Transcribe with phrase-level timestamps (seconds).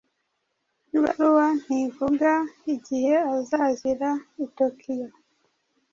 [0.95, 2.31] Ibaruwa ntivuga
[2.73, 4.09] igihe azazira
[4.45, 5.07] i Tokiyo.